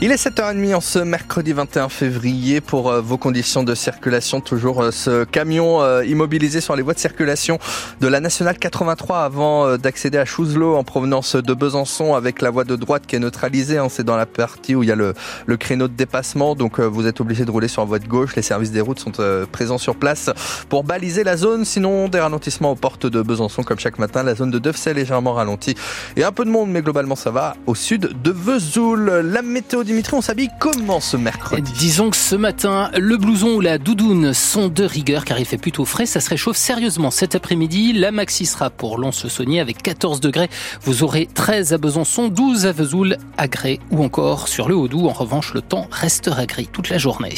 Il 0.00 0.12
est 0.12 0.28
7h30 0.28 0.76
en 0.76 0.80
ce 0.80 1.00
mercredi 1.00 1.52
21 1.52 1.88
février 1.88 2.60
pour 2.60 2.88
euh, 2.88 3.00
vos 3.00 3.18
conditions 3.18 3.64
de 3.64 3.74
circulation. 3.74 4.40
Toujours 4.40 4.80
euh, 4.80 4.90
ce 4.92 5.24
camion 5.24 5.82
euh, 5.82 6.04
immobilisé 6.04 6.60
sur 6.60 6.76
les 6.76 6.82
voies 6.82 6.94
de 6.94 7.00
circulation 7.00 7.58
de 8.00 8.06
la 8.06 8.20
nationale 8.20 8.58
83 8.58 9.18
avant 9.18 9.76
d'accéder 9.76 10.18
à 10.18 10.24
Chouzelot 10.24 10.76
en 10.76 10.84
provenance 10.84 11.34
de 11.34 11.52
Besançon 11.52 12.14
avec 12.14 12.42
la 12.42 12.50
voie 12.50 12.62
de 12.62 12.76
droite 12.76 13.08
qui 13.08 13.16
est 13.16 13.18
neutralisée. 13.18 13.78
Hein. 13.78 13.88
C'est 13.90 14.04
dans 14.04 14.16
la 14.16 14.26
partie 14.26 14.76
où 14.76 14.84
il 14.84 14.88
y 14.88 14.92
a 14.92 14.94
le, 14.94 15.14
le 15.46 15.56
créneau 15.56 15.88
de 15.88 15.94
dépassement. 15.94 16.54
Donc 16.54 16.78
vous 16.78 17.08
êtes 17.08 17.20
obligé 17.20 17.44
de 17.44 17.50
rouler 17.50 17.66
sur 17.66 17.82
la 17.82 17.88
voie 17.88 17.98
de 17.98 18.06
gauche. 18.06 18.36
Les 18.36 18.42
services 18.42 18.70
des 18.70 18.80
routes 18.80 19.00
sont 19.00 19.10
présents 19.50 19.78
sur 19.78 19.96
place 19.96 20.30
pour 20.68 20.84
baliser 20.84 21.24
la 21.24 21.36
zone. 21.36 21.64
Sinon, 21.64 22.08
des 22.08 22.20
ralentissements 22.20 22.70
aux 22.70 22.76
portes 22.76 23.06
de 23.06 23.20
Besançon 23.20 23.64
comme 23.64 23.80
chaque 23.80 23.98
matin. 23.98 24.22
La 24.22 24.36
zone 24.36 24.52
de 24.52 24.60
Devsel 24.60 24.94
légèrement 24.94 25.32
ralentie. 25.32 25.74
Et 26.16 26.22
un 26.22 26.30
peu 26.30 26.44
de 26.44 26.50
monde, 26.50 26.70
mais 26.70 26.82
globalement 26.82 27.16
ça 27.16 27.32
va. 27.32 27.56
Au 27.66 27.74
sud 27.74 28.22
de 28.22 28.30
Vesoul, 28.30 29.10
la 29.24 29.42
météo 29.42 29.82
Dimitri, 29.88 30.16
on 30.16 30.20
s'habille 30.20 30.50
comment 30.58 31.00
ce 31.00 31.16
mercredi? 31.16 31.72
Disons 31.78 32.10
que 32.10 32.16
ce 32.18 32.36
matin, 32.36 32.90
le 32.94 33.16
blouson 33.16 33.54
ou 33.54 33.62
la 33.62 33.78
doudoune 33.78 34.34
sont 34.34 34.68
de 34.68 34.84
rigueur 34.84 35.24
car 35.24 35.40
il 35.40 35.46
fait 35.46 35.56
plutôt 35.56 35.86
frais. 35.86 36.04
Ça 36.04 36.20
se 36.20 36.28
réchauffe 36.28 36.58
sérieusement 36.58 37.10
cet 37.10 37.34
après-midi. 37.34 37.94
La 37.94 38.12
maxi 38.12 38.44
sera 38.44 38.68
pour 38.68 38.98
Lons-le-Saunier 38.98 39.60
avec 39.60 39.82
14 39.82 40.20
degrés. 40.20 40.50
Vous 40.82 41.04
aurez 41.04 41.26
13 41.32 41.72
à 41.72 41.78
Besançon, 41.78 42.28
12 42.28 42.66
à 42.66 42.72
Vesoul, 42.72 43.16
à 43.38 43.48
Grès 43.48 43.80
ou 43.90 44.04
encore 44.04 44.48
sur 44.48 44.68
le 44.68 44.76
Haut-Doubs. 44.76 45.06
En 45.06 45.14
revanche, 45.14 45.54
le 45.54 45.62
temps 45.62 45.88
restera 45.90 46.44
gris 46.44 46.68
toute 46.70 46.90
la 46.90 46.98
journée. 46.98 47.32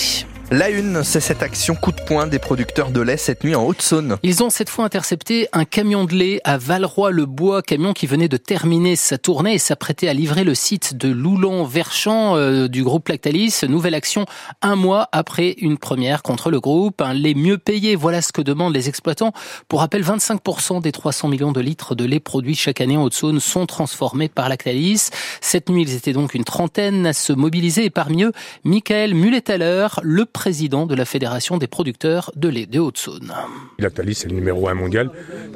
La 0.52 0.68
une, 0.68 1.04
c'est 1.04 1.20
cette 1.20 1.45
action 1.45 1.77
coup 1.77 1.92
de 1.92 2.00
poing 2.00 2.27
des 2.27 2.40
producteurs 2.40 2.90
de 2.90 3.00
lait 3.00 3.16
cette 3.16 3.45
nuit 3.45 3.54
en 3.54 3.64
Haute-Saône. 3.64 4.16
Ils 4.24 4.42
ont 4.42 4.50
cette 4.50 4.68
fois 4.68 4.84
intercepté 4.84 5.46
un 5.52 5.64
camion 5.64 6.04
de 6.04 6.12
lait 6.12 6.40
à 6.42 6.59
Valroy-le-Bois, 6.59 7.62
camion 7.62 7.92
qui 7.92 8.09
venait 8.09 8.26
de 8.26 8.36
terminer 8.36 8.96
sa 8.96 9.16
tournée 9.16 9.54
et 9.54 9.59
s'apprêtait 9.59 10.09
à 10.09 10.12
livrer 10.12 10.42
le 10.42 10.56
site 10.56 10.96
de 10.96 11.09
Loulan-Verchamp 11.09 12.34
euh, 12.34 12.66
du 12.66 12.82
groupe 12.82 13.06
Lactalis. 13.06 13.60
Nouvelle 13.68 13.95
action 13.95 14.26
un 14.60 14.74
mois 14.74 15.09
après 15.12 15.52
une 15.59 15.78
première 15.78 16.24
contre 16.24 16.51
le 16.51 16.59
groupe. 16.59 17.01
Un 17.01 17.14
lait 17.14 17.35
mieux 17.35 17.57
payé, 17.57 17.95
voilà 17.95 18.20
ce 18.20 18.32
que 18.32 18.42
demandent 18.42 18.74
les 18.74 18.88
exploitants. 18.88 19.32
Pour 19.68 19.79
rappel, 19.79 20.02
25% 20.02 20.82
des 20.82 20.90
300 20.90 21.29
millions 21.29 21.52
de 21.52 21.60
litres 21.60 21.95
de 21.95 22.04
lait 22.04 22.18
produits 22.18 22.57
chaque 22.57 22.80
année 22.80 22.96
en 22.96 23.04
Haute-Saône 23.04 23.38
sont 23.38 23.66
transformés 23.66 24.29
par 24.29 24.48
Lactalis. 24.48 25.10
Cette 25.40 25.68
nuit, 25.68 25.82
ils 25.82 25.95
étaient 25.95 26.12
donc 26.12 26.35
une 26.35 26.42
trentaine 26.42 27.07
à 27.07 27.12
se 27.12 27.32
mobiliser 27.32 27.85
et 27.85 27.90
parmi 27.90 28.24
eux, 28.24 28.32
Michael 28.64 29.14
Mulletaler, 29.14 29.87
le 30.02 30.24
président 30.41 30.87
de 30.87 30.95
la 30.95 31.05
Fédération 31.05 31.59
des 31.59 31.66
producteurs 31.66 32.30
de 32.35 32.49
lait 32.49 32.65
de 32.65 32.80
Haute-Saône. 32.80 33.30
Lactalis 33.79 34.23
est 34.24 34.29
le 34.30 34.37
numéro 34.37 34.71
un 34.71 34.74
mondial. 34.74 35.10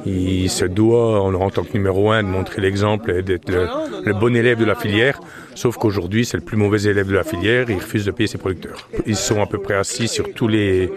Il 0.05 0.51
se 0.51 0.67
doit, 0.67 1.23
en 1.23 1.49
tant 1.49 1.65
que 1.65 1.73
numéro 1.73 2.11
un, 2.11 2.23
de 2.23 2.29
montrer 2.29 2.61
l'exemple 2.61 3.11
et 3.13 3.23
d'être 3.23 3.49
le, 3.49 3.67
bon 4.13 4.35
élève 4.37 4.59
de 4.59 4.65
la 4.65 4.75
filière. 4.75 5.21
Sauf 5.55 5.77
qu'aujourd'hui, 5.77 6.25
c'est 6.25 6.37
le 6.37 6.43
plus 6.43 6.57
mauvais 6.57 6.83
élève 6.83 7.07
de 7.07 7.15
la 7.15 7.25
filière. 7.25 7.71
Il 7.71 7.77
refuse 7.77 8.05
de 8.05 8.11
payer 8.11 8.27
ses 8.27 8.39
producteurs. 8.39 8.89
Ils 9.07 9.17
sont 9.17 9.41
à 9.41 9.47
peu 9.47 9.59
près 9.59 9.75
assis 9.75 10.09
sur 10.09 10.33
tous 10.35 10.49
les, 10.49 10.91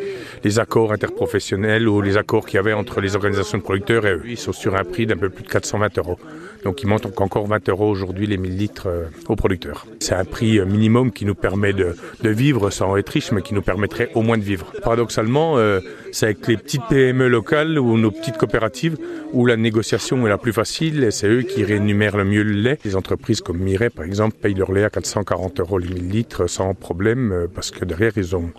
les 0.43 0.59
accords 0.59 0.91
interprofessionnels 0.91 1.87
ou 1.87 2.01
les 2.01 2.17
accords 2.17 2.45
qu'il 2.45 2.55
y 2.55 2.59
avait 2.59 2.73
entre 2.73 2.99
les 2.99 3.15
organisations 3.15 3.59
de 3.59 3.63
producteurs 3.63 4.05
et 4.07 4.13
eux. 4.13 4.23
Ils 4.25 4.37
sont 4.37 4.53
sur 4.53 4.75
un 4.75 4.83
prix 4.83 5.05
d'un 5.05 5.17
peu 5.17 5.29
plus 5.29 5.43
de 5.43 5.49
420 5.49 5.97
euros. 5.99 6.19
Donc 6.63 6.81
il 6.81 6.87
manque 6.87 7.05
encore 7.21 7.47
20 7.47 7.69
euros 7.69 7.89
aujourd'hui 7.89 8.27
les 8.27 8.37
1000 8.37 8.57
litres 8.57 8.87
euh, 8.87 9.05
aux 9.27 9.35
producteurs. 9.35 9.85
C'est 9.99 10.15
un 10.15 10.25
prix 10.25 10.59
euh, 10.59 10.65
minimum 10.65 11.11
qui 11.11 11.25
nous 11.25 11.35
permet 11.35 11.73
de, 11.73 11.95
de, 12.21 12.29
vivre 12.29 12.71
sans 12.71 12.97
être 12.97 13.09
riche, 13.09 13.31
mais 13.31 13.41
qui 13.41 13.53
nous 13.53 13.61
permettrait 13.61 14.09
au 14.15 14.21
moins 14.21 14.37
de 14.37 14.43
vivre. 14.43 14.73
Paradoxalement, 14.81 15.57
euh, 15.57 15.79
c'est 16.11 16.25
avec 16.25 16.47
les 16.47 16.57
petites 16.57 16.81
PME 16.89 17.27
locales 17.27 17.77
ou 17.79 17.97
nos 17.97 18.11
petites 18.11 18.37
coopératives 18.37 18.97
où 19.33 19.45
la 19.45 19.55
négociation 19.55 20.25
est 20.25 20.29
la 20.29 20.37
plus 20.37 20.53
facile 20.53 21.03
et 21.03 21.11
c'est 21.11 21.27
eux 21.27 21.41
qui 21.43 21.63
rémunèrent 21.63 22.17
le 22.17 22.25
mieux 22.25 22.43
le 22.43 22.53
lait. 22.53 22.79
Entreprises 22.97 23.41
comme 23.41 23.59
Mireille, 23.59 23.89
par 23.89 24.05
exemple, 24.05 24.35
payent 24.41 24.53
leur 24.53 24.71
lait 24.71 24.83
à 24.83 24.89
440 24.89 25.59
euros 25.59 25.77
les 25.77 25.87
1000 25.87 26.09
litres 26.09 26.47
sans 26.47 26.73
problème 26.73 27.47
parce 27.53 27.71
que 27.71 27.85
derrière, 27.85 28.11
ils 28.17 28.35
ont 28.35 28.51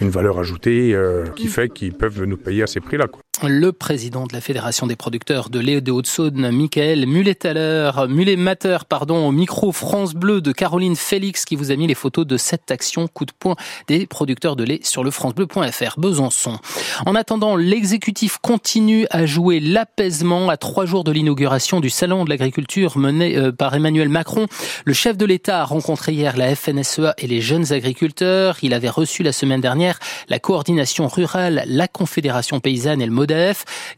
une 0.00 0.10
valeur 0.10 0.38
ajoutée 0.38 0.94
qui 1.34 1.46
fait 1.46 1.68
qu'ils 1.68 1.94
peuvent 1.94 2.24
nous 2.24 2.36
payer 2.36 2.64
à 2.64 2.66
ces 2.66 2.80
prix-là. 2.80 3.06
Le 3.42 3.70
président 3.70 4.26
de 4.26 4.32
la 4.32 4.40
Fédération 4.40 4.86
des 4.86 4.96
producteurs 4.96 5.50
de 5.50 5.58
lait 5.58 5.80
de 5.82 5.92
Haute-Saône, 5.92 6.50
Michael 6.50 7.06
Mulet-Mater, 7.06 8.78
pardon, 8.88 9.28
au 9.28 9.30
micro 9.30 9.72
France 9.72 10.14
Bleu 10.14 10.40
de 10.40 10.52
Caroline 10.52 10.96
Félix 10.96 11.44
qui 11.44 11.54
vous 11.54 11.70
a 11.70 11.76
mis 11.76 11.86
les 11.86 11.94
photos 11.94 12.26
de 12.26 12.38
cette 12.38 12.70
action 12.70 13.08
coup 13.08 13.26
de 13.26 13.32
poing 13.38 13.54
des 13.88 14.06
producteurs 14.06 14.56
de 14.56 14.64
lait 14.64 14.80
sur 14.82 15.04
le 15.04 15.10
francebleu.fr 15.10 15.98
Besançon. 15.98 16.58
En 17.04 17.14
attendant, 17.14 17.56
l'exécutif 17.56 18.38
continue 18.38 19.06
à 19.10 19.26
jouer 19.26 19.60
l'apaisement 19.60 20.48
à 20.48 20.56
trois 20.56 20.86
jours 20.86 21.04
de 21.04 21.12
l'inauguration 21.12 21.80
du 21.80 21.90
salon 21.90 22.24
de 22.24 22.30
l'agriculture 22.30 22.96
mené 22.96 23.36
euh, 23.36 23.52
par 23.52 23.74
Emmanuel 23.74 24.08
Macron. 24.08 24.46
Le 24.86 24.94
chef 24.94 25.16
de 25.16 25.26
l'État 25.26 25.60
a 25.60 25.64
rencontré 25.64 26.12
hier 26.12 26.36
la 26.36 26.54
FNSEA 26.56 27.14
et 27.18 27.26
les 27.26 27.42
jeunes 27.42 27.72
agriculteurs. 27.72 28.56
Il 28.62 28.72
avait 28.72 28.88
reçu 28.88 29.22
la 29.22 29.32
semaine 29.32 29.60
dernière 29.60 29.98
la 30.28 30.38
coordination 30.38 31.06
rurale, 31.06 31.64
la 31.66 31.86
Confédération 31.86 32.60
paysanne 32.60 33.02
et 33.02 33.06
le 33.06 33.12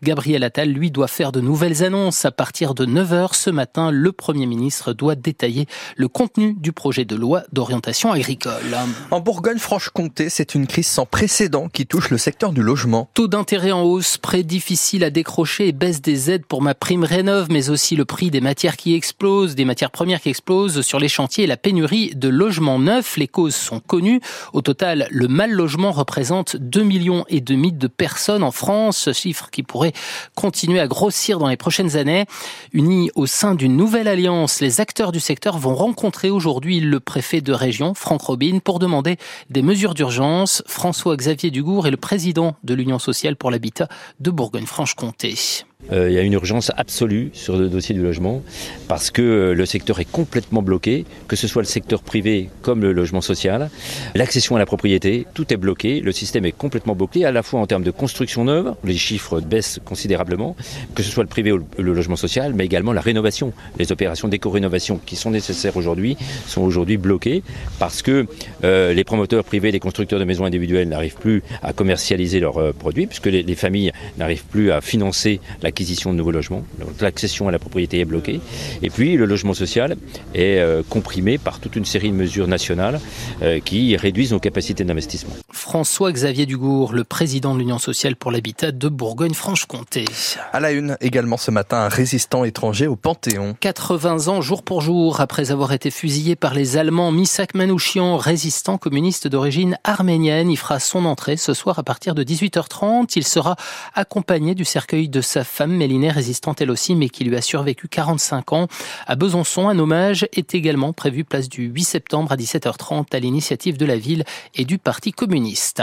Gabriel 0.02 0.44
Attal, 0.44 0.68
lui, 0.68 0.90
doit 0.90 1.08
faire 1.08 1.32
de 1.32 1.40
nouvelles 1.40 1.82
annonces. 1.82 2.24
À 2.24 2.30
partir 2.30 2.74
de 2.74 2.86
9h 2.86 3.34
ce 3.34 3.50
matin, 3.50 3.90
le 3.90 4.12
Premier 4.12 4.46
ministre 4.46 4.92
doit 4.92 5.14
détailler 5.14 5.66
le 5.96 6.08
contenu 6.08 6.54
du 6.54 6.72
projet 6.72 7.04
de 7.04 7.16
loi 7.16 7.42
d'orientation 7.52 8.12
agricole. 8.12 8.76
En 9.10 9.20
Bourgogne-Franche-Comté, 9.20 10.28
c'est 10.28 10.54
une 10.54 10.66
crise 10.66 10.86
sans 10.86 11.06
précédent 11.06 11.68
qui 11.68 11.86
touche 11.86 12.10
le 12.10 12.18
secteur 12.18 12.52
du 12.52 12.62
logement. 12.62 13.10
Taux 13.14 13.28
d'intérêt 13.28 13.72
en 13.72 13.82
hausse, 13.82 14.18
prêt 14.18 14.42
difficile 14.42 15.04
à 15.04 15.10
décrocher 15.10 15.68
et 15.68 15.72
baisse 15.72 16.00
des 16.00 16.30
aides 16.30 16.46
pour 16.46 16.62
ma 16.62 16.74
prime 16.74 17.04
rénove, 17.04 17.48
mais 17.50 17.70
aussi 17.70 17.96
le 17.96 18.04
prix 18.04 18.30
des 18.30 18.40
matières 18.40 18.76
qui 18.76 18.94
explosent, 18.94 19.54
des 19.54 19.64
matières 19.64 19.90
premières 19.90 20.20
qui 20.20 20.28
explosent 20.28 20.80
sur 20.82 20.98
les 20.98 21.08
chantiers 21.08 21.44
et 21.44 21.46
la 21.46 21.56
pénurie 21.56 22.12
de 22.14 22.28
logements 22.28 22.78
neufs. 22.78 23.16
Les 23.16 23.28
causes 23.28 23.54
sont 23.54 23.80
connues. 23.80 24.20
Au 24.52 24.62
total, 24.62 25.08
le 25.10 25.28
mal 25.28 25.50
logement 25.50 25.92
représente 25.92 26.56
2 26.56 26.82
millions 26.82 27.24
et 27.28 27.40
demi 27.40 27.72
de 27.72 27.86
personnes 27.86 28.42
en 28.42 28.50
France 28.50 29.12
chiffre 29.18 29.50
qui 29.50 29.62
pourrait 29.62 29.92
continuer 30.34 30.80
à 30.80 30.86
grossir 30.86 31.38
dans 31.38 31.48
les 31.48 31.56
prochaines 31.56 31.96
années. 31.96 32.24
Unis 32.72 33.10
au 33.14 33.26
sein 33.26 33.54
d'une 33.54 33.76
nouvelle 33.76 34.08
alliance, 34.08 34.60
les 34.60 34.80
acteurs 34.80 35.12
du 35.12 35.20
secteur 35.20 35.58
vont 35.58 35.74
rencontrer 35.74 36.30
aujourd'hui 36.30 36.80
le 36.80 37.00
préfet 37.00 37.40
de 37.40 37.52
région, 37.52 37.94
Franck 37.94 38.22
Robin, 38.22 38.60
pour 38.60 38.78
demander 38.78 39.16
des 39.50 39.62
mesures 39.62 39.94
d'urgence. 39.94 40.62
François-Xavier 40.66 41.50
Dugour 41.50 41.86
est 41.86 41.90
le 41.90 41.96
président 41.96 42.56
de 42.64 42.74
l'Union 42.74 42.98
sociale 42.98 43.36
pour 43.36 43.50
l'habitat 43.50 43.88
de 44.20 44.30
Bourgogne-Franche-Comté. 44.30 45.66
Euh, 45.92 46.10
il 46.10 46.14
y 46.14 46.18
a 46.18 46.22
une 46.22 46.32
urgence 46.32 46.72
absolue 46.76 47.30
sur 47.32 47.56
le 47.56 47.68
dossier 47.68 47.94
du 47.94 48.02
logement 48.02 48.42
parce 48.88 49.12
que 49.12 49.22
euh, 49.22 49.54
le 49.54 49.64
secteur 49.64 50.00
est 50.00 50.10
complètement 50.10 50.60
bloqué, 50.60 51.06
que 51.28 51.36
ce 51.36 51.46
soit 51.46 51.62
le 51.62 51.66
secteur 51.66 52.02
privé 52.02 52.50
comme 52.62 52.82
le 52.82 52.92
logement 52.92 53.20
social. 53.20 53.70
L'accession 54.16 54.56
à 54.56 54.58
la 54.58 54.66
propriété, 54.66 55.26
tout 55.34 55.52
est 55.52 55.56
bloqué. 55.56 56.00
Le 56.00 56.10
système 56.10 56.44
est 56.44 56.52
complètement 56.52 56.94
bloqué 56.94 57.24
à 57.24 57.30
la 57.30 57.44
fois 57.44 57.60
en 57.60 57.66
termes 57.66 57.84
de 57.84 57.92
construction 57.92 58.44
neuve, 58.44 58.74
les 58.82 58.96
chiffres 58.96 59.40
baissent 59.40 59.78
considérablement, 59.84 60.56
que 60.96 61.02
ce 61.04 61.10
soit 61.10 61.22
le 61.22 61.28
privé 61.28 61.52
ou 61.52 61.64
le 61.78 61.94
logement 61.94 62.16
social, 62.16 62.54
mais 62.54 62.66
également 62.66 62.92
la 62.92 63.00
rénovation. 63.00 63.52
Les 63.78 63.92
opérations 63.92 64.28
d'éco-rénovation 64.28 65.00
qui 65.06 65.14
sont 65.14 65.30
nécessaires 65.30 65.76
aujourd'hui 65.76 66.16
sont 66.46 66.62
aujourd'hui 66.62 66.96
bloquées 66.96 67.42
parce 67.78 68.02
que 68.02 68.26
euh, 68.64 68.92
les 68.92 69.04
promoteurs 69.04 69.44
privés, 69.44 69.70
les 69.70 69.80
constructeurs 69.80 70.18
de 70.18 70.24
maisons 70.24 70.44
individuelles 70.44 70.88
n'arrivent 70.88 71.16
plus 71.16 71.42
à 71.62 71.72
commercialiser 71.72 72.40
leurs 72.40 72.74
produits 72.74 73.06
puisque 73.06 73.26
les, 73.26 73.42
les 73.42 73.54
familles 73.54 73.92
n'arrivent 74.18 74.44
plus 74.44 74.72
à 74.72 74.80
financer 74.80 75.40
la 75.62 75.67
l'acquisition 75.68 76.12
de 76.12 76.16
nouveaux 76.16 76.30
logements. 76.30 76.64
L'accession 77.00 77.46
à 77.46 77.52
la 77.52 77.58
propriété 77.58 78.00
est 78.00 78.06
bloquée. 78.06 78.40
Et 78.82 78.88
puis 78.88 79.16
le 79.16 79.26
logement 79.26 79.52
social 79.52 79.96
est 80.34 80.58
euh, 80.58 80.82
comprimé 80.88 81.36
par 81.36 81.60
toute 81.60 81.76
une 81.76 81.84
série 81.84 82.10
de 82.10 82.16
mesures 82.16 82.48
nationales 82.48 83.00
euh, 83.42 83.60
qui 83.60 83.96
réduisent 83.96 84.32
nos 84.32 84.40
capacités 84.40 84.84
d'investissement. 84.84 85.34
François-Xavier 85.50 86.46
Dugour, 86.46 86.92
le 86.94 87.04
président 87.04 87.52
de 87.54 87.58
l'Union 87.58 87.78
sociale 87.78 88.16
pour 88.16 88.30
l'habitat 88.30 88.72
de 88.72 88.88
Bourgogne-Franche-Comté. 88.88 90.06
À 90.52 90.60
la 90.60 90.70
une 90.72 90.96
également 91.02 91.36
ce 91.36 91.50
matin, 91.50 91.78
un 91.78 91.88
résistant 91.88 92.44
étranger 92.44 92.86
au 92.86 92.96
Panthéon. 92.96 93.54
80 93.60 94.28
ans 94.28 94.40
jour 94.40 94.62
pour 94.62 94.80
jour 94.80 95.20
après 95.20 95.50
avoir 95.50 95.72
été 95.72 95.90
fusillé 95.90 96.34
par 96.34 96.54
les 96.54 96.78
Allemands, 96.78 97.12
Misak 97.12 97.54
Manouchian, 97.54 98.16
résistant 98.16 98.78
communiste 98.78 99.28
d'origine 99.28 99.76
arménienne, 99.84 100.50
il 100.50 100.56
fera 100.56 100.80
son 100.80 101.04
entrée 101.04 101.36
ce 101.36 101.52
soir 101.52 101.78
à 101.78 101.82
partir 101.82 102.14
de 102.14 102.24
18h30. 102.24 103.12
Il 103.16 103.26
sera 103.26 103.56
accompagné 103.94 104.54
du 104.54 104.64
cercueil 104.64 105.10
de 105.10 105.20
sa 105.20 105.44
femme 105.44 105.57
Mélinet, 105.66 106.10
résistante 106.10 106.60
elle 106.60 106.70
aussi, 106.70 106.94
mais 106.94 107.08
qui 107.08 107.24
lui 107.24 107.36
a 107.36 107.42
survécu 107.42 107.88
45 107.88 108.52
ans. 108.52 108.68
À 109.06 109.16
Besançon, 109.16 109.68
un 109.68 109.78
hommage 109.78 110.26
est 110.32 110.54
également 110.54 110.92
prévu 110.92 111.24
place 111.24 111.48
du 111.48 111.64
8 111.64 111.84
septembre 111.84 112.32
à 112.32 112.36
17h30 112.36 113.06
à 113.14 113.18
l'initiative 113.18 113.76
de 113.76 113.86
la 113.86 113.96
ville 113.96 114.24
et 114.54 114.64
du 114.64 114.78
Parti 114.78 115.12
communiste. 115.12 115.82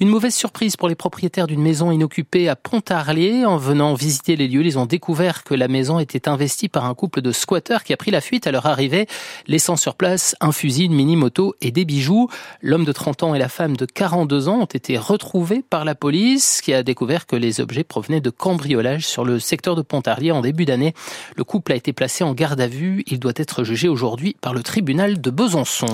Une 0.00 0.08
mauvaise 0.08 0.34
surprise 0.34 0.76
pour 0.76 0.88
les 0.88 0.94
propriétaires 0.94 1.46
d'une 1.46 1.62
maison 1.62 1.90
inoccupée 1.90 2.48
à 2.48 2.56
Pontarlier. 2.56 3.44
En 3.44 3.56
venant 3.56 3.94
visiter 3.94 4.36
les 4.36 4.48
lieux, 4.48 4.64
ils 4.64 4.78
ont 4.78 4.86
découvert 4.86 5.44
que 5.44 5.54
la 5.54 5.68
maison 5.68 5.98
était 5.98 6.28
investie 6.28 6.68
par 6.68 6.84
un 6.84 6.94
couple 6.94 7.22
de 7.22 7.32
squatteurs 7.32 7.84
qui 7.84 7.92
a 7.92 7.96
pris 7.96 8.10
la 8.10 8.20
fuite 8.20 8.46
à 8.46 8.52
leur 8.52 8.66
arrivée, 8.66 9.06
laissant 9.46 9.76
sur 9.76 9.94
place 9.94 10.36
un 10.40 10.52
fusil, 10.52 10.84
une 10.84 10.94
mini-moto 10.94 11.54
et 11.60 11.70
des 11.70 11.84
bijoux. 11.84 12.28
L'homme 12.60 12.84
de 12.84 12.92
30 12.92 13.22
ans 13.22 13.34
et 13.34 13.38
la 13.38 13.48
femme 13.48 13.76
de 13.76 13.86
42 13.86 14.48
ans 14.48 14.60
ont 14.60 14.64
été 14.64 14.98
retrouvés 14.98 15.62
par 15.62 15.84
la 15.84 15.94
police 15.94 16.60
qui 16.62 16.74
a 16.74 16.82
découvert 16.82 17.26
que 17.26 17.36
les 17.36 17.60
objets 17.60 17.84
provenaient 17.84 18.20
de 18.20 18.30
cambriolage 18.30 19.06
sur 19.14 19.24
le 19.24 19.38
secteur 19.38 19.76
de 19.76 19.82
Pontarlier 19.82 20.32
en 20.32 20.40
début 20.40 20.64
d'année. 20.64 20.92
Le 21.36 21.44
couple 21.44 21.70
a 21.70 21.76
été 21.76 21.92
placé 21.92 22.24
en 22.24 22.34
garde 22.34 22.60
à 22.60 22.66
vue. 22.66 23.04
Il 23.06 23.20
doit 23.20 23.32
être 23.36 23.62
jugé 23.62 23.86
aujourd'hui 23.86 24.34
par 24.40 24.54
le 24.54 24.64
tribunal 24.64 25.20
de 25.20 25.30
Besançon. 25.30 25.86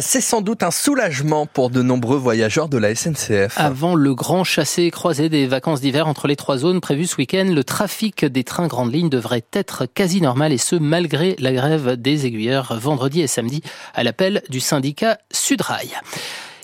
C'est 0.00 0.20
sans 0.20 0.42
doute 0.42 0.62
un 0.62 0.70
soulagement 0.70 1.46
pour 1.46 1.70
de 1.70 1.82
nombreux 1.82 2.16
voyageurs 2.16 2.68
de 2.68 2.78
la 2.78 2.94
SNCF. 2.94 3.54
Avant 3.56 3.96
le 3.96 4.14
grand 4.14 4.44
chassé-croisé 4.44 5.28
des 5.28 5.48
vacances 5.48 5.80
d'hiver 5.80 6.06
entre 6.06 6.28
les 6.28 6.36
trois 6.36 6.58
zones 6.58 6.80
prévues 6.80 7.06
ce 7.06 7.16
week-end, 7.16 7.50
le 7.52 7.64
trafic 7.64 8.24
des 8.24 8.44
trains 8.44 8.68
grandes 8.68 8.94
lignes 8.94 9.10
devrait 9.10 9.44
être 9.52 9.86
quasi 9.86 10.20
normal 10.20 10.52
et 10.52 10.58
ce 10.58 10.76
malgré 10.76 11.34
la 11.40 11.52
grève 11.52 11.96
des 11.96 12.26
aiguilleurs 12.26 12.78
vendredi 12.78 13.22
et 13.22 13.26
samedi 13.26 13.60
à 13.92 14.04
l'appel 14.04 14.40
du 14.50 14.60
syndicat 14.60 15.18
Sudrail. 15.32 15.90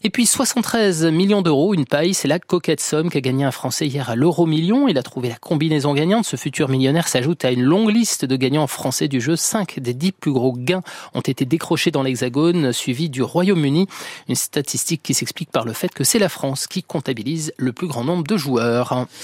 Et 0.06 0.10
puis 0.10 0.26
73 0.26 1.06
millions 1.06 1.40
d'euros, 1.40 1.72
une 1.72 1.86
paille, 1.86 2.12
c'est 2.12 2.28
la 2.28 2.38
coquette 2.38 2.82
somme 2.82 3.08
qu'a 3.08 3.22
gagné 3.22 3.42
un 3.42 3.50
Français 3.50 3.86
hier 3.86 4.10
à 4.10 4.16
l'euro 4.16 4.44
million. 4.44 4.86
Il 4.86 4.98
a 4.98 5.02
trouvé 5.02 5.30
la 5.30 5.36
combinaison 5.36 5.94
gagnante. 5.94 6.26
Ce 6.26 6.36
futur 6.36 6.68
millionnaire 6.68 7.08
s'ajoute 7.08 7.42
à 7.46 7.50
une 7.50 7.62
longue 7.62 7.88
liste 7.88 8.26
de 8.26 8.36
gagnants 8.36 8.66
français 8.66 9.08
du 9.08 9.22
jeu. 9.22 9.34
Cinq 9.34 9.80
des 9.80 9.94
dix 9.94 10.12
plus 10.12 10.30
gros 10.30 10.52
gains 10.52 10.82
ont 11.14 11.22
été 11.22 11.46
décrochés 11.46 11.90
dans 11.90 12.02
l'Hexagone, 12.02 12.74
suivi 12.74 13.08
du 13.08 13.22
Royaume-Uni. 13.22 13.86
Une 14.28 14.34
statistique 14.34 15.02
qui 15.02 15.14
s'explique 15.14 15.50
par 15.50 15.64
le 15.64 15.72
fait 15.72 15.88
que 15.88 16.04
c'est 16.04 16.18
la 16.18 16.28
France 16.28 16.66
qui 16.66 16.82
comptabilise 16.82 17.54
le 17.56 17.72
plus 17.72 17.86
grand 17.86 18.04
nombre 18.04 18.24
de 18.24 18.36
joueurs. 18.36 19.06